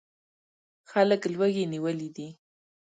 [0.91, 2.27] خلک لوږې نیولي دي.